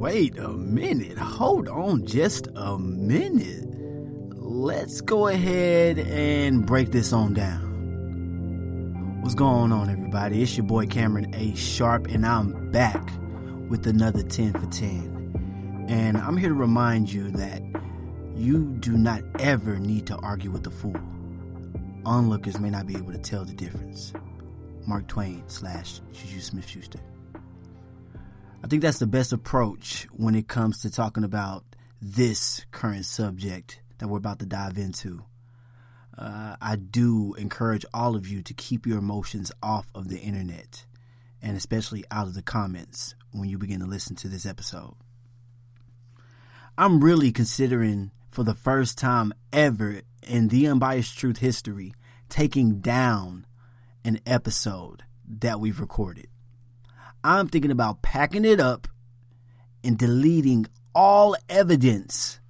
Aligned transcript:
Wait 0.00 0.38
a 0.38 0.48
minute. 0.48 1.18
Hold 1.18 1.68
on 1.68 2.06
just 2.06 2.48
a 2.56 2.78
minute. 2.78 3.66
Let's 4.34 5.02
go 5.02 5.26
ahead 5.26 5.98
and 5.98 6.64
break 6.64 6.90
this 6.90 7.12
on 7.12 7.34
down. 7.34 9.20
What's 9.20 9.34
going 9.34 9.72
on, 9.72 9.90
everybody? 9.90 10.42
It's 10.42 10.56
your 10.56 10.64
boy 10.64 10.86
Cameron 10.86 11.34
A. 11.34 11.54
Sharpe, 11.54 12.06
and 12.06 12.24
I'm 12.24 12.70
back 12.70 13.12
with 13.68 13.86
another 13.86 14.22
10 14.22 14.54
for 14.54 14.64
10. 14.68 15.86
And 15.90 16.16
I'm 16.16 16.38
here 16.38 16.48
to 16.48 16.54
remind 16.54 17.12
you 17.12 17.30
that 17.32 17.62
you 18.34 18.74
do 18.80 18.96
not 18.96 19.20
ever 19.38 19.78
need 19.78 20.06
to 20.06 20.16
argue 20.16 20.50
with 20.50 20.62
the 20.62 20.70
fool. 20.70 20.96
Onlookers 22.06 22.58
may 22.58 22.70
not 22.70 22.86
be 22.86 22.96
able 22.96 23.12
to 23.12 23.18
tell 23.18 23.44
the 23.44 23.52
difference. 23.52 24.14
Mark 24.86 25.08
Twain 25.08 25.44
slash 25.46 26.00
Juju 26.14 26.40
Smith 26.40 26.66
Schuster. 26.66 27.00
I 28.62 28.66
think 28.66 28.82
that's 28.82 28.98
the 28.98 29.06
best 29.06 29.32
approach 29.32 30.06
when 30.12 30.34
it 30.34 30.46
comes 30.46 30.82
to 30.82 30.90
talking 30.90 31.24
about 31.24 31.64
this 32.00 32.66
current 32.70 33.06
subject 33.06 33.80
that 33.98 34.08
we're 34.08 34.18
about 34.18 34.38
to 34.40 34.46
dive 34.46 34.76
into. 34.76 35.24
Uh, 36.16 36.56
I 36.60 36.76
do 36.76 37.34
encourage 37.38 37.86
all 37.94 38.16
of 38.16 38.28
you 38.28 38.42
to 38.42 38.52
keep 38.52 38.86
your 38.86 38.98
emotions 38.98 39.50
off 39.62 39.86
of 39.94 40.08
the 40.08 40.18
internet 40.18 40.84
and 41.40 41.56
especially 41.56 42.04
out 42.10 42.26
of 42.26 42.34
the 42.34 42.42
comments 42.42 43.14
when 43.32 43.48
you 43.48 43.56
begin 43.56 43.80
to 43.80 43.86
listen 43.86 44.14
to 44.16 44.28
this 44.28 44.44
episode. 44.44 44.94
I'm 46.76 47.02
really 47.02 47.32
considering 47.32 48.10
for 48.30 48.44
the 48.44 48.54
first 48.54 48.98
time 48.98 49.32
ever 49.52 50.02
in 50.22 50.48
the 50.48 50.66
Unbiased 50.68 51.16
Truth 51.16 51.38
history 51.38 51.94
taking 52.28 52.80
down 52.80 53.46
an 54.04 54.20
episode 54.26 55.04
that 55.26 55.60
we've 55.60 55.80
recorded. 55.80 56.28
I'm 57.22 57.48
thinking 57.48 57.70
about 57.70 58.02
packing 58.02 58.44
it 58.44 58.60
up 58.60 58.88
and 59.84 59.98
deleting 59.98 60.66
all 60.94 61.36
evidence 61.48 62.40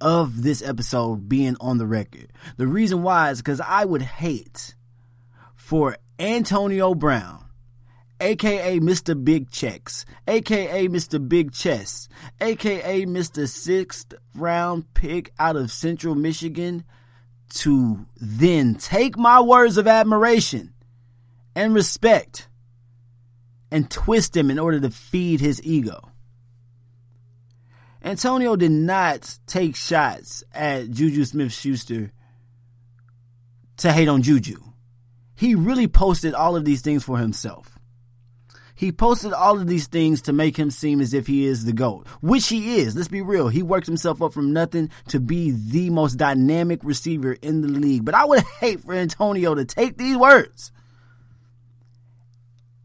of 0.00 0.42
this 0.42 0.62
episode 0.62 1.28
being 1.28 1.56
on 1.60 1.78
the 1.78 1.86
record. 1.86 2.32
The 2.56 2.66
reason 2.66 3.02
why 3.02 3.30
is 3.30 3.38
because 3.38 3.60
I 3.60 3.84
would 3.84 4.02
hate 4.02 4.74
for 5.54 5.96
Antonio 6.18 6.94
Brown, 6.94 7.46
aka 8.20 8.78
Mr. 8.80 9.22
Big 9.22 9.50
Checks, 9.50 10.04
aka 10.26 10.88
Mr. 10.88 11.26
Big 11.26 11.52
Chest, 11.52 12.10
aka 12.40 13.06
Mr. 13.06 13.48
Sixth 13.48 14.14
Round 14.34 14.92
Pick 14.94 15.32
out 15.38 15.56
of 15.56 15.70
Central 15.70 16.14
Michigan, 16.14 16.84
to 17.48 18.06
then 18.16 18.74
take 18.74 19.16
my 19.16 19.40
words 19.40 19.78
of 19.78 19.86
admiration 19.86 20.74
and 21.54 21.74
respect 21.74 22.48
and 23.70 23.90
twist 23.90 24.36
him 24.36 24.50
in 24.50 24.58
order 24.58 24.80
to 24.80 24.90
feed 24.90 25.40
his 25.40 25.62
ego. 25.62 26.12
Antonio 28.02 28.54
did 28.54 28.70
not 28.70 29.38
take 29.46 29.74
shots 29.74 30.44
at 30.52 30.90
Juju 30.90 31.24
Smith 31.24 31.52
Schuster 31.52 32.12
to 33.78 33.92
hate 33.92 34.08
on 34.08 34.22
Juju. 34.22 34.62
He 35.34 35.54
really 35.54 35.88
posted 35.88 36.32
all 36.32 36.56
of 36.56 36.64
these 36.64 36.82
things 36.82 37.04
for 37.04 37.18
himself. 37.18 37.78
He 38.76 38.92
posted 38.92 39.32
all 39.32 39.58
of 39.58 39.66
these 39.66 39.86
things 39.86 40.20
to 40.22 40.34
make 40.34 40.56
him 40.58 40.70
seem 40.70 41.00
as 41.00 41.14
if 41.14 41.26
he 41.26 41.46
is 41.46 41.64
the 41.64 41.72
GOAT, 41.72 42.06
which 42.20 42.48
he 42.48 42.78
is. 42.78 42.94
Let's 42.94 43.08
be 43.08 43.22
real. 43.22 43.48
He 43.48 43.62
worked 43.62 43.86
himself 43.86 44.20
up 44.20 44.34
from 44.34 44.52
nothing 44.52 44.90
to 45.08 45.18
be 45.18 45.50
the 45.50 45.88
most 45.88 46.14
dynamic 46.14 46.80
receiver 46.84 47.32
in 47.32 47.62
the 47.62 47.68
league. 47.68 48.04
But 48.04 48.14
I 48.14 48.26
would 48.26 48.44
hate 48.60 48.82
for 48.82 48.92
Antonio 48.92 49.54
to 49.54 49.64
take 49.64 49.96
these 49.96 50.16
words 50.16 50.72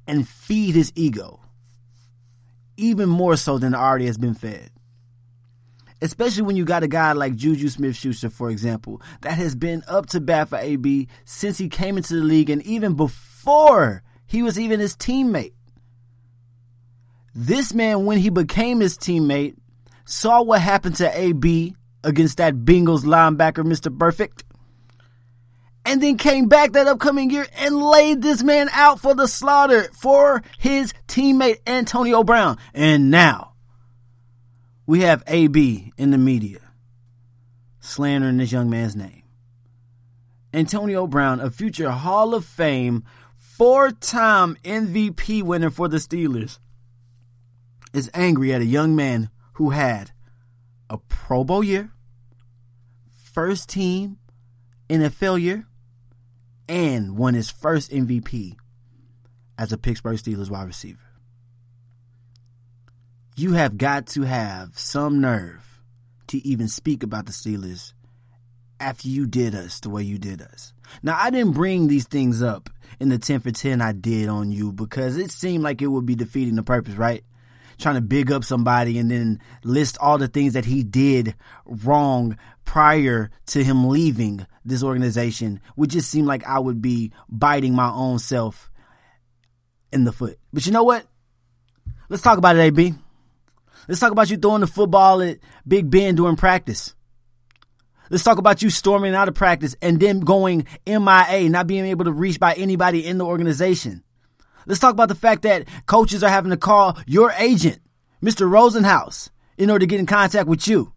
and 0.07 0.27
feed 0.27 0.75
his 0.75 0.91
ego 0.95 1.41
even 2.77 3.07
more 3.07 3.37
so 3.37 3.57
than 3.57 3.73
it 3.73 3.77
already 3.77 4.07
has 4.07 4.17
been 4.17 4.33
fed. 4.33 4.71
Especially 6.01 6.41
when 6.41 6.55
you 6.55 6.65
got 6.65 6.83
a 6.83 6.87
guy 6.87 7.11
like 7.11 7.35
Juju 7.35 7.69
Smith 7.69 7.95
Schuster, 7.95 8.29
for 8.29 8.49
example, 8.49 9.01
that 9.21 9.33
has 9.33 9.55
been 9.55 9.83
up 9.87 10.07
to 10.07 10.19
bat 10.19 10.49
for 10.49 10.57
AB 10.57 11.07
since 11.25 11.59
he 11.59 11.69
came 11.69 11.95
into 11.95 12.15
the 12.15 12.23
league 12.23 12.49
and 12.49 12.63
even 12.63 12.95
before 12.95 14.01
he 14.25 14.41
was 14.41 14.59
even 14.59 14.79
his 14.79 14.95
teammate. 14.95 15.53
This 17.35 17.73
man, 17.73 18.05
when 18.05 18.17
he 18.17 18.29
became 18.29 18.79
his 18.79 18.97
teammate, 18.97 19.55
saw 20.05 20.41
what 20.41 20.61
happened 20.61 20.95
to 20.95 21.19
AB 21.19 21.75
against 22.03 22.37
that 22.37 22.55
Bengals 22.55 23.03
linebacker, 23.03 23.63
Mr. 23.63 23.95
Burfict 23.95 24.41
and 25.85 26.01
then 26.01 26.17
came 26.17 26.47
back 26.47 26.73
that 26.73 26.87
upcoming 26.87 27.29
year 27.29 27.47
and 27.57 27.81
laid 27.81 28.21
this 28.21 28.43
man 28.43 28.69
out 28.73 28.99
for 28.99 29.15
the 29.15 29.27
slaughter 29.27 29.89
for 29.93 30.43
his 30.57 30.93
teammate 31.07 31.59
Antonio 31.65 32.23
Brown. 32.23 32.57
And 32.73 33.09
now 33.09 33.53
we 34.85 35.01
have 35.01 35.23
AB 35.27 35.91
in 35.97 36.11
the 36.11 36.17
media 36.17 36.59
slandering 37.79 38.37
this 38.37 38.51
young 38.51 38.69
man's 38.69 38.95
name. 38.95 39.23
Antonio 40.53 41.07
Brown, 41.07 41.39
a 41.39 41.49
future 41.49 41.91
Hall 41.91 42.33
of 42.33 42.45
Fame, 42.45 43.03
four 43.37 43.91
time 43.91 44.57
MVP 44.63 45.41
winner 45.41 45.69
for 45.69 45.87
the 45.87 45.97
Steelers, 45.97 46.59
is 47.93 48.11
angry 48.13 48.53
at 48.53 48.61
a 48.61 48.65
young 48.65 48.95
man 48.95 49.29
who 49.53 49.71
had 49.71 50.11
a 50.89 50.97
Pro 50.97 51.43
Bowl 51.43 51.63
year, 51.63 51.91
first 53.33 53.69
team 53.69 54.17
NFL 54.89 55.41
year, 55.41 55.67
and 56.71 57.17
won 57.17 57.33
his 57.33 57.51
first 57.51 57.91
MVP 57.91 58.55
as 59.57 59.73
a 59.73 59.77
Pittsburgh 59.77 60.17
Steelers 60.17 60.49
wide 60.49 60.67
receiver. 60.67 61.01
You 63.35 63.53
have 63.53 63.77
got 63.77 64.07
to 64.07 64.21
have 64.21 64.79
some 64.79 65.19
nerve 65.19 65.81
to 66.27 66.37
even 66.47 66.69
speak 66.69 67.03
about 67.03 67.25
the 67.25 67.33
Steelers 67.33 67.91
after 68.79 69.09
you 69.09 69.27
did 69.27 69.53
us 69.53 69.81
the 69.81 69.89
way 69.89 70.01
you 70.01 70.17
did 70.17 70.41
us. 70.41 70.71
Now, 71.03 71.17
I 71.19 71.29
didn't 71.29 71.55
bring 71.55 71.89
these 71.89 72.07
things 72.07 72.41
up 72.41 72.69
in 73.01 73.09
the 73.09 73.17
10 73.17 73.41
for 73.41 73.51
10 73.51 73.81
I 73.81 73.91
did 73.91 74.29
on 74.29 74.49
you 74.49 74.71
because 74.71 75.17
it 75.17 75.29
seemed 75.29 75.65
like 75.65 75.81
it 75.81 75.87
would 75.87 76.05
be 76.05 76.15
defeating 76.15 76.55
the 76.55 76.63
purpose, 76.63 76.93
right? 76.93 77.25
Trying 77.81 77.95
to 77.95 78.01
big 78.01 78.31
up 78.31 78.43
somebody 78.43 78.99
and 78.99 79.09
then 79.09 79.39
list 79.63 79.97
all 79.99 80.19
the 80.19 80.27
things 80.27 80.53
that 80.53 80.65
he 80.65 80.83
did 80.83 81.33
wrong 81.65 82.37
prior 82.63 83.31
to 83.47 83.63
him 83.63 83.89
leaving 83.89 84.45
this 84.63 84.83
organization 84.83 85.59
would 85.75 85.89
just 85.89 86.09
seem 86.09 86.27
like 86.27 86.45
I 86.45 86.59
would 86.59 86.79
be 86.79 87.11
biting 87.27 87.73
my 87.73 87.89
own 87.89 88.19
self 88.19 88.69
in 89.91 90.03
the 90.03 90.11
foot. 90.11 90.37
But 90.53 90.67
you 90.67 90.71
know 90.71 90.83
what? 90.83 91.07
Let's 92.07 92.21
talk 92.21 92.37
about 92.37 92.55
it, 92.55 92.59
AB. 92.59 92.93
Let's 93.87 93.99
talk 93.99 94.11
about 94.11 94.29
you 94.29 94.37
throwing 94.37 94.61
the 94.61 94.67
football 94.67 95.21
at 95.21 95.39
Big 95.67 95.89
Ben 95.89 96.13
during 96.13 96.35
practice. 96.35 96.93
Let's 98.11 98.23
talk 98.23 98.37
about 98.37 98.61
you 98.61 98.69
storming 98.69 99.15
out 99.15 99.27
of 99.27 99.33
practice 99.33 99.75
and 99.81 99.99
then 99.99 100.19
going 100.19 100.67
MIA, 100.85 101.49
not 101.49 101.65
being 101.65 101.85
able 101.85 102.05
to 102.05 102.11
reach 102.11 102.39
by 102.39 102.53
anybody 102.53 103.07
in 103.07 103.17
the 103.17 103.25
organization. 103.25 104.03
Let's 104.65 104.79
talk 104.79 104.93
about 104.93 105.09
the 105.09 105.15
fact 105.15 105.41
that 105.43 105.67
coaches 105.85 106.23
are 106.23 106.29
having 106.29 106.51
to 106.51 106.57
call 106.57 106.97
your 107.05 107.31
agent, 107.37 107.79
Mr. 108.23 108.49
Rosenhaus, 108.49 109.29
in 109.57 109.69
order 109.69 109.79
to 109.79 109.87
get 109.87 109.99
in 109.99 110.05
contact 110.05 110.47
with 110.47 110.67
you. 110.67 110.93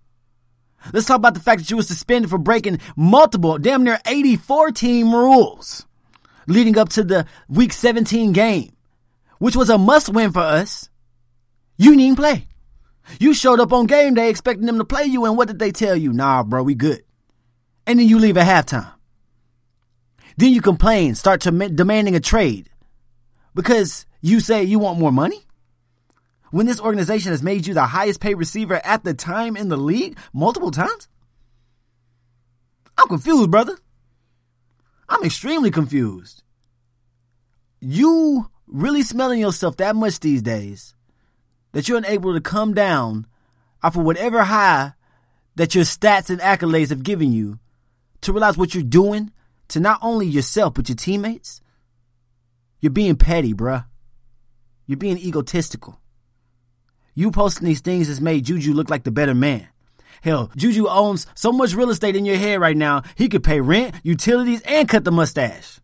Let's 0.93 1.07
talk 1.07 1.17
about 1.17 1.35
the 1.35 1.41
fact 1.41 1.63
that 1.63 1.71
you 1.71 1.77
were 1.77 1.83
suspended 1.83 2.31
for 2.31 2.39
breaking 2.39 2.81
multiple, 2.97 3.59
damn 3.59 3.85
near 3.85 3.99
84 4.07 4.73
team 4.73 5.15
rules 5.15 5.87
leading 6.47 6.77
up 6.77 6.91
to 6.91 7.03
the 7.03 7.27
week 7.49 7.73
17 7.73 8.33
game, 8.33 8.73
which 9.39 9.57
was 9.57 9.71
a 9.71 9.79
must 9.79 10.09
win 10.09 10.33
for 10.33 10.41
us. 10.41 10.91
You 11.77 11.97
didn't 11.97 12.17
play. 12.17 12.49
You 13.19 13.35
showed 13.35 13.61
up 13.61 13.73
on 13.73 13.87
game 13.87 14.15
day 14.15 14.31
expecting 14.31 14.67
them 14.67 14.79
to 14.79 14.85
play 14.85 15.05
you, 15.05 15.25
and 15.25 15.37
what 15.37 15.49
did 15.49 15.59
they 15.59 15.73
tell 15.73 15.97
you? 15.97 16.13
Nah, 16.13 16.43
bro, 16.43 16.63
we 16.63 16.75
good. 16.75 17.03
And 17.87 17.99
then 17.99 18.09
you 18.09 18.19
leave 18.19 18.37
at 18.37 18.67
halftime. 18.67 18.93
Then 20.37 20.53
you 20.53 20.61
complain, 20.61 21.15
start 21.15 21.43
to 21.43 21.51
demanding 21.51 22.15
a 22.15 22.21
trade 22.21 22.71
because 23.55 24.07
you 24.21 24.41
say 24.41 24.65
you 24.65 24.79
want 24.79 24.99
more 24.99 25.13
money 25.13 25.41
when 26.51 26.67
this 26.67 26.81
organization 26.81 27.33
has 27.33 27.43
made 27.43 27.67
you 27.67 27.75
the 27.75 27.87
highest 27.87 28.21
paid 28.21 28.35
receiver 28.35 28.81
at 28.85 29.05
the 29.05 29.15
time 29.15 29.57
in 29.57 29.69
the 29.69 29.77
league 29.77 30.19
multiple 30.33 30.71
times? 30.71 31.09
I'm 32.97 33.09
confused, 33.09 33.51
brother. 33.51 33.77
I'm 35.09 35.25
extremely 35.25 35.71
confused. 35.71 36.43
You 37.81 38.51
really 38.67 39.03
smelling 39.03 39.41
yourself 39.41 39.77
that 39.77 39.97
much 39.97 40.21
these 40.21 40.43
days 40.43 40.95
that 41.73 41.89
you're 41.89 41.99
unable 41.99 42.33
to 42.33 42.41
come 42.41 42.73
down 42.73 43.27
off 43.83 43.97
of 43.97 44.05
whatever 44.05 44.45
high 44.45 44.93
that 45.57 45.75
your 45.75 45.85
stats 45.85 46.31
and 46.31 46.41
accolades 46.41 46.89
have 46.89 47.03
given 47.03 47.33
you 47.33 47.59
to 48.23 48.33
realize 48.33 48.57
what 48.57 48.75
you're 48.75 48.83
doing 48.83 49.31
to 49.69 49.81
not 49.81 49.99
only 50.03 50.27
yourself 50.27 50.75
but 50.75 50.89
your 50.89 50.97
teammates? 50.97 51.61
You're 52.85 52.91
being 52.91 53.17
petty, 53.17 53.55
bruh. 53.55 53.87
You're 54.87 54.99
being 54.99 55.17
egotistical. 55.17 56.03
You 57.15 57.31
posting 57.31 57.67
these 57.67 57.81
things 57.81 58.09
has 58.09 58.21
made 58.21 58.45
Juju 58.45 58.75
look 58.75 58.91
like 58.91 59.05
the 59.05 59.11
better 59.11 59.35
man. 59.35 59.69
Hell, 60.23 60.51
Juju 60.55 60.87
owns 60.87 61.27
so 61.35 61.51
much 61.51 61.73
real 61.73 61.89
estate 61.89 62.15
in 62.15 62.27
your 62.27 62.37
head 62.37 62.61
right 62.61 62.77
now, 62.77 63.03
he 63.15 63.31
could 63.31 63.43
pay 63.43 63.63
rent, 63.63 63.95
utilities, 64.03 64.61
and 64.67 64.87
cut 64.87 65.05
the 65.05 65.11
mustache. 65.11 65.81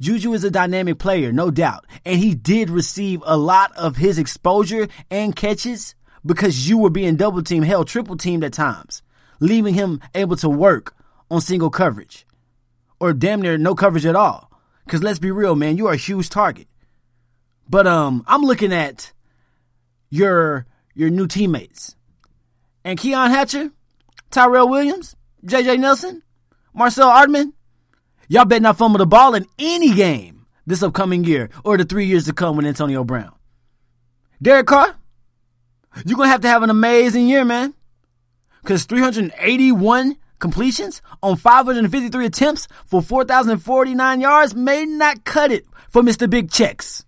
Juju 0.00 0.32
is 0.32 0.42
a 0.42 0.50
dynamic 0.50 0.98
player, 0.98 1.30
no 1.30 1.52
doubt, 1.52 1.86
and 2.04 2.18
he 2.18 2.34
did 2.34 2.70
receive 2.70 3.22
a 3.24 3.36
lot 3.36 3.70
of 3.76 3.98
his 3.98 4.18
exposure 4.18 4.88
and 5.08 5.36
catches 5.36 5.94
because 6.24 6.68
you 6.68 6.76
were 6.76 6.90
being 6.90 7.14
double 7.14 7.44
teamed, 7.44 7.66
hell, 7.66 7.84
triple 7.84 8.16
teamed 8.16 8.42
at 8.42 8.52
times, 8.52 9.00
leaving 9.38 9.74
him 9.74 10.00
able 10.12 10.34
to 10.34 10.48
work 10.48 10.92
on 11.30 11.40
single 11.40 11.70
coverage 11.70 12.26
or 12.98 13.12
damn 13.12 13.40
near 13.40 13.56
no 13.56 13.76
coverage 13.76 14.06
at 14.06 14.16
all. 14.16 14.45
Cause 14.88 15.02
let's 15.02 15.18
be 15.18 15.30
real, 15.30 15.56
man, 15.56 15.76
you 15.76 15.88
are 15.88 15.94
a 15.94 15.96
huge 15.96 16.28
target. 16.28 16.68
But 17.68 17.86
um, 17.86 18.24
I'm 18.26 18.42
looking 18.42 18.72
at 18.72 19.12
your 20.10 20.66
your 20.94 21.10
new 21.10 21.26
teammates. 21.26 21.96
And 22.84 22.98
Keon 22.98 23.30
Hatcher, 23.30 23.70
Tyrell 24.30 24.68
Williams, 24.68 25.16
JJ 25.44 25.80
Nelson, 25.80 26.22
Marcell 26.72 27.10
Ateman, 27.10 27.52
y'all 28.28 28.44
better 28.44 28.62
not 28.62 28.78
fumble 28.78 28.98
the 28.98 29.06
ball 29.06 29.34
in 29.34 29.46
any 29.58 29.92
game 29.92 30.46
this 30.66 30.82
upcoming 30.82 31.24
year 31.24 31.50
or 31.64 31.76
the 31.76 31.84
three 31.84 32.06
years 32.06 32.26
to 32.26 32.32
come 32.32 32.56
with 32.56 32.66
Antonio 32.66 33.02
Brown. 33.02 33.32
Derek 34.40 34.66
Carr, 34.66 34.96
you're 36.04 36.16
going 36.16 36.26
to 36.26 36.32
have 36.32 36.42
to 36.42 36.48
have 36.48 36.62
an 36.62 36.70
amazing 36.70 37.28
year, 37.28 37.44
man. 37.44 37.74
Because 38.62 38.84
381 38.84 40.16
completions 40.38 41.02
on 41.22 41.36
553 41.36 42.26
attempts 42.26 42.68
for 42.86 43.02
4,049 43.02 44.20
yards 44.20 44.54
may 44.54 44.84
not 44.84 45.24
cut 45.24 45.50
it 45.50 45.66
for 45.90 46.02
Mr. 46.02 46.28
Big 46.28 46.50
Checks. 46.50 47.04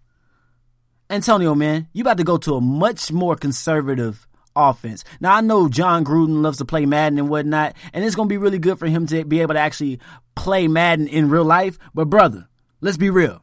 Antonio, 1.11 1.55
man, 1.55 1.89
you 1.93 2.03
about 2.03 2.19
to 2.19 2.25
go 2.25 2.37
to 2.37 2.55
a 2.55 2.61
much 2.61 3.11
more 3.11 3.35
conservative 3.35 4.27
offense. 4.55 5.05
Now 5.21 5.37
I 5.37 5.41
know 5.41 5.69
Jon 5.69 6.05
Gruden 6.05 6.43
loves 6.43 6.59
to 6.59 6.65
play 6.65 6.85
Madden 6.85 7.19
and 7.19 7.29
whatnot, 7.29 7.75
and 7.93 8.05
it's 8.05 8.17
gonna 8.17 8.29
be 8.29 8.37
really 8.37 8.59
good 8.59 8.79
for 8.79 8.87
him 8.87 9.07
to 9.07 9.25
be 9.25 9.41
able 9.41 9.55
to 9.55 9.61
actually 9.61 10.01
play 10.35 10.69
Madden 10.69 11.09
in 11.09 11.31
real 11.31 11.45
life. 11.45 11.79
But 11.95 12.11
brother, 12.11 12.49
let's 12.81 12.97
be 12.97 13.11
real. 13.11 13.43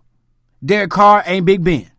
Derek 0.64 0.92
Carr 0.92 1.24
ain't 1.26 1.46
Big 1.46 1.64
Ben. 1.64 1.92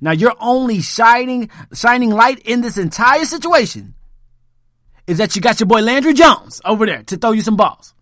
Now 0.00 0.12
your 0.12 0.34
only 0.38 0.80
shining 0.80 1.50
shining 1.72 2.10
light 2.10 2.38
in 2.40 2.60
this 2.60 2.78
entire 2.78 3.24
situation 3.24 3.94
is 5.08 5.18
that 5.18 5.34
you 5.34 5.42
got 5.42 5.58
your 5.58 5.66
boy 5.66 5.80
Landry 5.80 6.12
Jones 6.12 6.60
over 6.64 6.84
there 6.84 7.02
to 7.04 7.16
throw 7.16 7.32
you 7.32 7.40
some 7.40 7.56
balls. 7.56 7.94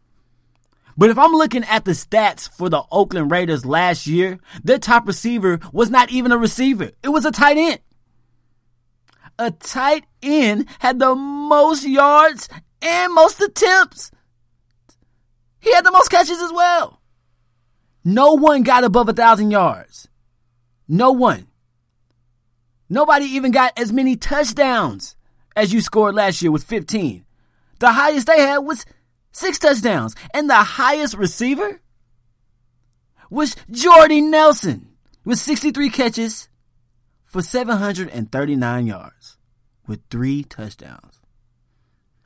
But 0.99 1.09
if 1.09 1.19
I'm 1.19 1.33
looking 1.33 1.63
at 1.65 1.85
the 1.85 1.93
stats 1.93 2.51
for 2.51 2.69
the 2.69 2.83
Oakland 2.91 3.31
Raiders 3.31 3.65
last 3.65 4.07
year, 4.07 4.41
their 4.65 4.79
top 4.79 5.07
receiver 5.07 5.61
was 5.73 5.89
not 5.89 6.11
even 6.11 6.33
a 6.33 6.39
receiver. 6.39 6.91
It 7.03 7.11
was 7.11 7.25
a 7.25 7.31
tight 7.31 7.59
end. 7.59 7.79
A 9.39 9.53
tight 9.53 10.05
end 10.21 10.67
had 10.81 10.99
the 10.99 11.15
most 11.15 11.87
yards 11.87 12.49
and 12.83 13.15
most 13.15 13.41
attempts. 13.41 14.11
He 15.61 15.73
had 15.73 15.85
the 15.85 15.93
most 15.93 16.09
catches 16.09 16.41
as 16.41 16.53
well. 16.53 17.01
No 18.05 18.33
one 18.33 18.63
got 18.63 18.83
above 18.83 19.09
a 19.09 19.13
thousand 19.13 19.53
yards. 19.53 20.09
No 20.89 21.13
one. 21.13 21.47
Nobody 22.89 23.27
even 23.27 23.53
got 23.53 23.73
as 23.77 23.93
many 23.93 24.17
touchdowns 24.17 25.17
as 25.57 25.73
you 25.73 25.81
scored 25.81 26.15
last 26.15 26.43
year 26.43 26.53
with 26.53 26.63
15. 26.63 27.25
The 27.81 27.93
highest 27.93 28.27
they 28.27 28.41
had 28.41 28.59
was 28.59 28.85
six 29.33 29.59
touchdowns. 29.59 30.15
And 30.33 30.49
the 30.49 30.55
highest 30.55 31.15
receiver 31.17 31.81
was 33.31 33.57
Jordy 33.71 34.21
Nelson 34.21 34.91
with 35.25 35.39
63 35.39 35.91
catches 35.91 36.49
for 37.25 37.43
739 37.43 38.87
yards 38.87 39.37
with 39.87 40.01
three 40.11 40.45
touchdowns. 40.45 41.21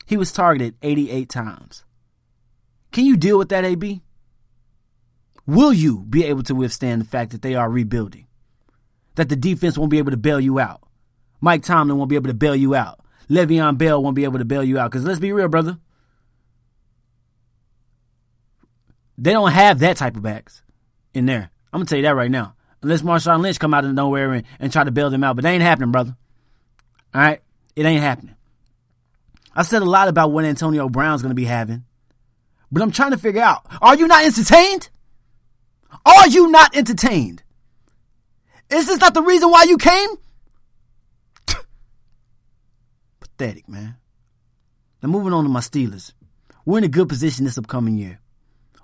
He 0.07 0.17
was 0.17 0.33
targeted 0.33 0.75
88 0.83 1.29
times. 1.29 1.85
Can 2.91 3.05
you 3.05 3.17
deal 3.17 3.39
with 3.39 3.49
that, 3.51 3.65
AB? 3.65 4.03
Will 5.47 5.73
you 5.73 6.01
be 6.01 6.25
able 6.25 6.43
to 6.45 6.55
withstand 6.55 7.01
the 7.01 7.07
fact 7.07 7.31
that 7.31 7.43
they 7.43 7.55
are 7.55 7.71
rebuilding? 7.71 8.27
That 9.15 9.29
the 9.29 9.37
defense 9.37 9.79
won't 9.79 9.91
be 9.91 9.99
able 9.99 10.11
to 10.11 10.17
bail 10.17 10.41
you 10.41 10.59
out? 10.59 10.81
Mike 11.41 11.63
Tomlin 11.63 11.97
won't 11.97 12.11
be 12.11 12.17
able 12.17 12.29
to 12.29 12.35
bail 12.35 12.55
you 12.55 12.75
out. 12.75 13.01
Le'Veon 13.31 13.79
Bell 13.79 14.03
won't 14.03 14.17
be 14.17 14.25
able 14.25 14.39
to 14.39 14.45
bail 14.45 14.65
you 14.65 14.79
out. 14.79 14.91
Because 14.91 15.05
let's 15.05 15.21
be 15.21 15.33
real, 15.33 15.49
brother. 15.49 15.79
They 19.17 19.33
don't 19.33 19.53
have 19.53 19.79
that 19.81 19.99
type 19.99 20.17
of 20.17 20.23
backs 20.23 20.63
in 21.15 21.27
there. 21.27 21.51
I'm 21.73 21.81
gonna 21.81 21.87
tell 21.87 21.99
you 21.99 22.05
that 22.05 22.17
right 22.17 22.31
now. 22.31 22.55
Unless 22.83 23.03
Marshawn 23.03 23.43
Lynch 23.43 23.61
come 23.61 23.75
out 23.75 23.85
of 23.85 23.93
nowhere 23.93 24.33
and, 24.33 24.47
and 24.59 24.73
try 24.73 24.83
to 24.83 24.91
bail 24.91 25.11
them 25.11 25.23
out, 25.23 25.37
but 25.37 25.43
they 25.43 25.53
ain't 25.53 25.63
happening, 25.63 25.93
brother. 25.93 26.17
All 27.15 27.21
right, 27.21 27.41
it 27.77 27.85
ain't 27.85 28.01
happening. 28.01 28.35
I 29.55 29.63
said 29.63 29.83
a 29.83 29.85
lot 29.85 30.09
about 30.09 30.33
what 30.33 30.47
Antonio 30.47 30.89
Brown's 30.89 31.21
gonna 31.21 31.35
be 31.35 31.45
having, 31.45 31.85
but 32.73 32.83
I'm 32.83 32.93
trying 32.93 33.11
to 33.11 33.19
figure 33.19 33.43
out: 33.43 33.67
Are 33.83 33.95
you 33.95 34.07
not 34.07 34.25
entertained? 34.25 34.89
Are 36.07 36.29
you 36.29 36.51
not 36.51 36.75
entertained? 36.75 37.43
Is 38.71 38.87
this 38.87 39.01
not 39.01 39.13
the 39.13 39.23
reason 39.23 39.51
why 39.51 39.65
you 39.65 39.77
came? 39.77 40.09
Pathetic, 43.41 43.71
man. 43.71 43.97
Now 45.03 45.09
moving 45.09 45.33
on 45.33 45.45
to 45.45 45.49
my 45.49 45.61
Steelers. 45.61 46.13
We're 46.67 46.77
in 46.77 46.85
a 46.85 46.89
good 46.89 47.09
position 47.09 47.47
this 47.47 47.57
upcoming 47.57 47.97
year. 47.97 48.21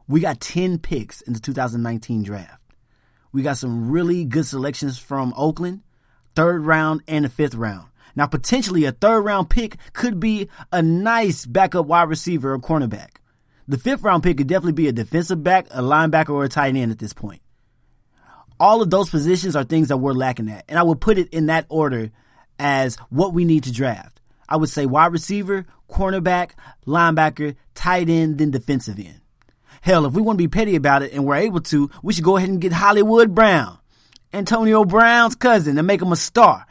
We 0.08 0.20
got 0.20 0.40
10 0.40 0.78
picks 0.78 1.20
in 1.20 1.34
the 1.34 1.40
2019 1.40 2.22
draft. 2.22 2.62
We 3.32 3.42
got 3.42 3.58
some 3.58 3.90
really 3.90 4.24
good 4.24 4.46
selections 4.46 4.98
from 4.98 5.34
Oakland, 5.36 5.82
third 6.34 6.64
round 6.64 7.02
and 7.06 7.26
the 7.26 7.28
fifth 7.28 7.54
round. 7.54 7.88
Now, 8.14 8.26
potentially 8.28 8.86
a 8.86 8.92
third 8.92 9.20
round 9.20 9.50
pick 9.50 9.76
could 9.92 10.18
be 10.18 10.48
a 10.72 10.80
nice 10.80 11.44
backup 11.44 11.84
wide 11.84 12.08
receiver 12.08 12.54
or 12.54 12.58
cornerback. 12.58 13.16
The 13.68 13.76
fifth 13.76 14.00
round 14.00 14.22
pick 14.22 14.38
could 14.38 14.46
definitely 14.46 14.72
be 14.72 14.88
a 14.88 14.92
defensive 14.92 15.44
back, 15.44 15.66
a 15.70 15.82
linebacker, 15.82 16.30
or 16.30 16.44
a 16.44 16.48
tight 16.48 16.76
end 16.76 16.90
at 16.92 16.98
this 16.98 17.12
point. 17.12 17.42
All 18.58 18.80
of 18.80 18.88
those 18.88 19.10
positions 19.10 19.54
are 19.54 19.64
things 19.64 19.88
that 19.88 19.98
we're 19.98 20.14
lacking 20.14 20.48
at. 20.48 20.64
And 20.66 20.78
I 20.78 20.82
would 20.82 21.02
put 21.02 21.18
it 21.18 21.28
in 21.28 21.44
that 21.46 21.66
order 21.68 22.10
as 22.58 22.96
what 23.10 23.34
we 23.34 23.44
need 23.44 23.64
to 23.64 23.70
draft. 23.72 24.15
I 24.48 24.56
would 24.56 24.68
say 24.68 24.86
wide 24.86 25.12
receiver, 25.12 25.66
cornerback, 25.90 26.52
linebacker, 26.86 27.56
tight 27.74 28.08
end, 28.08 28.38
then 28.38 28.50
defensive 28.50 28.98
end. 28.98 29.20
Hell, 29.80 30.06
if 30.06 30.14
we 30.14 30.22
want 30.22 30.38
to 30.38 30.42
be 30.42 30.48
petty 30.48 30.76
about 30.76 31.02
it 31.02 31.12
and 31.12 31.24
we're 31.24 31.36
able 31.36 31.60
to, 31.60 31.90
we 32.02 32.12
should 32.12 32.24
go 32.24 32.36
ahead 32.36 32.48
and 32.48 32.60
get 32.60 32.72
Hollywood 32.72 33.34
Brown, 33.34 33.78
Antonio 34.32 34.84
Brown's 34.84 35.34
cousin, 35.34 35.78
and 35.78 35.86
make 35.86 36.02
him 36.02 36.12
a 36.12 36.16
star. 36.16 36.66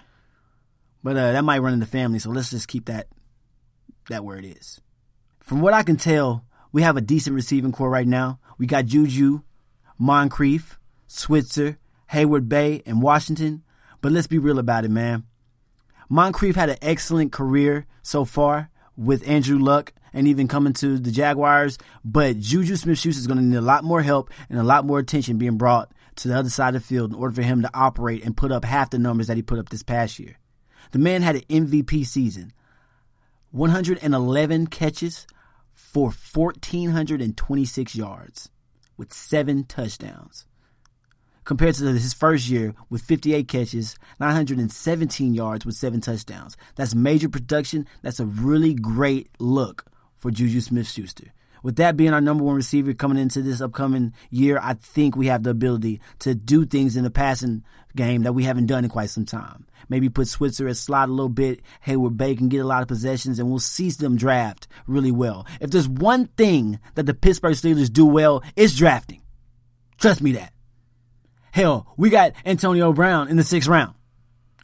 But 1.04 1.18
uh, 1.18 1.32
that 1.34 1.44
might 1.44 1.60
run 1.60 1.74
in 1.74 1.80
the 1.80 1.86
family, 1.86 2.20
so 2.20 2.32
let's 2.32 2.50
just 2.50 2.68
keep 2.68 2.86
that 2.86 3.08
that 4.10 4.24
where 4.24 4.38
it 4.38 4.46
is. 4.46 4.82
From 5.40 5.62
what 5.62 5.74
I 5.74 5.84
can 5.84 5.98
tell, 5.98 6.46
we 6.72 6.82
have 6.82 6.98
a 6.98 7.02
decent 7.02 7.36
receiving 7.36 7.72
corps 7.72 7.90
right 7.90 8.08
now. 8.08 8.40
We 8.58 8.68
got 8.68 8.86
Juju, 8.86 9.42
Moncrief, 9.98 10.80
Switzer, 11.08 11.78
Heyward-Bey, 12.12 12.84
and 12.86 13.02
Washington. 13.02 13.64
But 14.02 14.12
let's 14.12 14.28
be 14.28 14.38
real 14.38 14.60
about 14.60 14.86
it, 14.86 14.92
man. 14.92 15.24
Moncrief 16.10 16.56
had 16.56 16.70
an 16.70 16.78
excellent 16.82 17.32
career 17.32 17.86
so 18.02 18.26
far 18.26 18.70
with 18.96 19.28
Andrew 19.28 19.58
Luck 19.60 19.94
and 20.14 20.28
even 20.28 20.48
coming 20.48 20.74
to 20.74 20.98
the 20.98 21.12
Jaguars. 21.12 21.78
But 22.04 22.40
Juju 22.40 22.76
Smith 22.76 22.98
Schuster 22.98 23.20
is 23.20 23.28
going 23.28 23.40
to 23.40 23.44
need 23.44 23.58
a 23.58 23.62
lot 23.62 23.84
more 23.84 24.02
help 24.02 24.32
and 24.50 24.60
a 24.60 24.64
lot 24.64 24.86
more 24.86 25.00
attention 25.00 25.38
being 25.38 25.58
brought 25.58 25.92
to 26.18 26.28
the 26.28 26.38
other 26.38 26.50
side 26.50 26.76
of 26.76 26.82
the 26.82 26.88
field 26.88 27.12
in 27.12 27.20
order 27.20 27.36
for 27.36 27.42
him 27.42 27.62
to 27.62 27.70
operate 27.74 28.24
and 28.24 28.38
put 28.38 28.52
up 28.52 28.64
half 28.64 28.90
the 28.90 28.98
numbers 28.98 29.28
that 29.28 29.36
he 29.36 29.44
put 29.44 29.60
up 29.60 29.70
this 29.70 29.84
past 29.84 30.18
year. 30.18 30.38
The 30.92 31.00
man 31.00 31.22
had 31.22 31.36
an 31.36 31.42
MVP 31.50 32.06
season 32.06 32.54
111 33.52 34.68
catches 34.68 35.28
for 35.74 36.08
1,426 36.10 37.96
yards 37.96 38.50
with 38.98 39.14
seven 39.14 39.66
touchdowns 39.66 40.46
compared 41.46 41.76
to 41.76 41.86
his 41.86 42.14
first 42.14 42.50
year 42.50 42.76
with 42.90 43.02
58 43.04 43.48
catches, 43.48 43.96
917 44.20 45.34
yards 45.34 45.66
with 45.66 45.76
seven 45.76 46.02
touchdowns. 46.02 46.58
That's 46.76 46.94
major 46.94 47.30
production. 47.30 47.88
That's 48.02 48.20
a 48.20 48.26
really 48.26 48.74
great 48.74 49.30
look 49.40 49.86
for 50.18 50.32
Juju 50.32 50.60
Smith 50.60 50.90
Schuster. 50.90 51.32
With 51.64 51.78
that 51.78 51.98
being 51.98 52.14
our 52.14 52.22
number 52.22 52.44
one 52.44 52.56
receiver 52.56 52.94
coming 52.94 53.18
into 53.18 53.42
this 53.42 53.62
upcoming 53.62 54.14
year, 54.30 54.60
I 54.62 54.74
think 54.76 55.16
we 55.16 55.28
have 55.28 55.42
the 55.44 55.50
ability 55.50 56.00
to 56.20 56.36
do 56.36 56.66
things 56.66 56.96
in 56.96 57.04
the 57.04 57.10
passing 57.10 57.64
game 57.96 58.24
that 58.24 58.34
we 58.34 58.44
haven't 58.44 58.68
done 58.68 58.84
in 58.84 58.90
quite 58.90 59.10
some 59.10 59.26
time. 59.26 59.66
Maybe 59.90 60.10
put 60.10 60.28
Switzer 60.28 60.68
at 60.68 60.78
slot 60.78 61.10
a 61.10 61.12
little 61.12 61.30
bit. 61.30 61.62
Heyward-Bey 61.86 62.36
can 62.36 62.50
get 62.50 62.60
a 62.60 62.68
lot 62.68 62.82
of 62.82 62.88
possessions 62.88 63.40
and 63.40 63.50
we'll 63.50 63.60
see 63.60 63.90
them 63.90 64.16
draft 64.16 64.68
really 64.86 65.12
well. 65.12 65.48
If 65.60 65.72
there's 65.72 65.88
one 65.90 66.26
thing 66.38 66.80
that 66.96 67.08
the 67.08 67.14
Pittsburgh 67.14 67.56
Steelers 67.56 67.92
do 67.92 68.06
well, 68.06 68.44
it's 68.56 68.76
drafting. 68.76 69.22
Trust 69.98 70.22
me 70.22 70.34
that. 70.34 70.55
Hell, 71.56 71.88
we 71.96 72.10
got 72.10 72.34
Antonio 72.46 72.92
Brown 72.92 73.30
in 73.30 73.38
the 73.38 73.44
sixth 73.46 73.70
round 73.70 73.96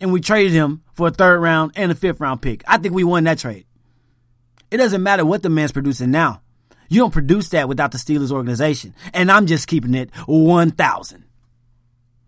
and 0.01 0.11
we 0.11 0.19
traded 0.19 0.51
him 0.51 0.83
for 0.93 1.07
a 1.07 1.11
third 1.11 1.39
round 1.39 1.71
and 1.77 1.89
a 1.89 1.95
fifth 1.95 2.19
round 2.19 2.41
pick. 2.41 2.65
I 2.67 2.79
think 2.79 2.93
we 2.93 3.05
won 3.05 3.23
that 3.23 3.37
trade. 3.37 3.65
It 4.69 4.75
doesn't 4.75 5.01
matter 5.01 5.25
what 5.25 5.41
the 5.41 5.49
man's 5.49 5.71
producing 5.71 6.11
now. 6.11 6.41
You 6.89 6.99
don't 6.99 7.13
produce 7.13 7.47
that 7.49 7.69
without 7.69 7.93
the 7.93 7.97
Steelers 7.97 8.29
organization. 8.29 8.93
And 9.13 9.31
I'm 9.31 9.45
just 9.45 9.69
keeping 9.69 9.95
it 9.95 10.09
1,000. 10.25 11.23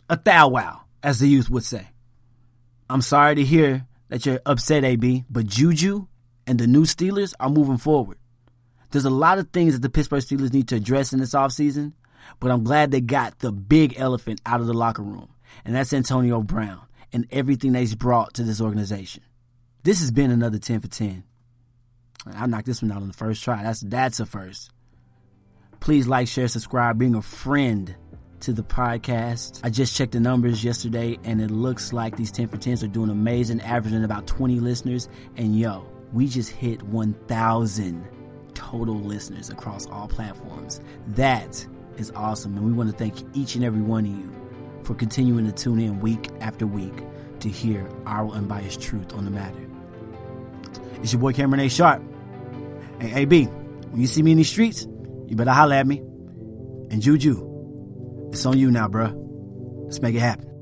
A 0.09 0.17
thou 0.23 0.47
wow, 0.47 0.83
as 1.03 1.19
the 1.19 1.27
youth 1.27 1.49
would 1.49 1.65
say. 1.65 1.89
I'm 2.89 3.01
sorry 3.01 3.35
to 3.35 3.43
hear 3.43 3.85
that 4.07 4.25
you're 4.25 4.39
upset, 4.45 4.85
AB, 4.85 5.25
but 5.29 5.45
Juju 5.45 6.07
and 6.47 6.57
the 6.57 6.67
new 6.67 6.83
Steelers 6.83 7.33
are 7.37 7.49
moving 7.49 7.79
forward. 7.79 8.17
There's 8.91 9.03
a 9.03 9.09
lot 9.09 9.39
of 9.39 9.49
things 9.49 9.73
that 9.73 9.81
the 9.81 9.89
Pittsburgh 9.89 10.23
Steelers 10.23 10.53
need 10.53 10.69
to 10.69 10.77
address 10.77 11.11
in 11.11 11.19
this 11.19 11.33
offseason, 11.33 11.91
but 12.39 12.51
I'm 12.51 12.63
glad 12.63 12.91
they 12.91 13.01
got 13.01 13.39
the 13.39 13.51
big 13.51 13.95
elephant 13.97 14.41
out 14.45 14.61
of 14.61 14.67
the 14.67 14.73
locker 14.73 15.03
room, 15.03 15.29
and 15.65 15.75
that's 15.75 15.93
Antonio 15.93 16.41
Brown 16.41 16.81
and 17.11 17.27
everything 17.31 17.73
that 17.73 17.79
he's 17.79 17.95
brought 17.95 18.33
to 18.35 18.43
this 18.43 18.59
organization. 18.59 19.23
This 19.83 19.99
has 19.99 20.11
been 20.11 20.31
another 20.31 20.59
10 20.59 20.81
for 20.81 20.87
10. 20.87 21.23
I 22.25 22.47
knocked 22.47 22.65
this 22.65 22.81
one 22.81 22.91
out 22.91 23.01
on 23.01 23.07
the 23.07 23.13
first 23.13 23.43
try. 23.43 23.63
That's 23.63 23.81
that's 23.81 24.19
a 24.19 24.25
first. 24.25 24.71
Please 25.79 26.07
like, 26.07 26.29
share, 26.29 26.47
subscribe, 26.47 26.97
being 26.97 27.15
a 27.15 27.21
friend 27.21 27.95
to 28.39 28.53
the 28.53 28.63
podcast. 28.63 29.59
I 29.63 29.69
just 29.69 29.95
checked 29.95 30.13
the 30.13 30.19
numbers 30.19 30.63
yesterday 30.63 31.17
and 31.23 31.41
it 31.41 31.51
looks 31.51 31.93
like 31.93 32.15
these 32.15 32.31
10 32.31 32.47
for 32.49 32.57
10s 32.57 32.83
are 32.83 32.87
doing 32.87 33.09
amazing, 33.09 33.61
averaging 33.61 34.03
about 34.03 34.27
20 34.27 34.59
listeners. 34.59 35.09
And 35.37 35.57
yo, 35.57 35.85
we 36.11 36.27
just 36.27 36.51
hit 36.51 36.81
1,000 36.83 38.07
total 38.53 38.99
listeners 38.99 39.49
across 39.49 39.87
all 39.87 40.07
platforms. 40.07 40.81
That 41.07 41.65
is 41.97 42.11
awesome. 42.15 42.55
And 42.57 42.65
we 42.65 42.71
want 42.71 42.91
to 42.91 42.97
thank 42.97 43.15
each 43.35 43.55
and 43.55 43.63
every 43.63 43.81
one 43.81 44.05
of 44.05 44.11
you 44.11 44.33
for 44.83 44.95
continuing 44.95 45.45
to 45.45 45.51
tune 45.51 45.79
in 45.79 45.99
week 45.99 46.29
after 46.41 46.67
week 46.67 46.93
to 47.39 47.49
hear 47.49 47.89
our 48.05 48.29
unbiased 48.29 48.81
truth 48.81 49.13
on 49.13 49.25
the 49.25 49.31
matter. 49.31 49.59
It's 51.01 51.11
your 51.13 51.19
boy 51.19 51.33
Cameron 51.33 51.59
A. 51.61 51.69
Sharpe. 51.69 52.01
Hey, 52.99 53.21
AB, 53.21 53.45
when 53.45 54.01
you 54.01 54.07
see 54.07 54.23
me 54.23 54.31
in 54.31 54.37
these 54.37 54.49
streets, 54.49 54.87
you 55.27 55.35
better 55.35 55.51
holler 55.51 55.75
at 55.75 55.87
me. 55.87 55.99
And 56.89 57.01
Juju, 57.01 58.29
it's 58.31 58.45
on 58.45 58.57
you 58.57 58.71
now, 58.71 58.87
bruh. 58.87 59.13
Let's 59.85 60.01
make 60.01 60.15
it 60.15 60.19
happen. 60.19 60.52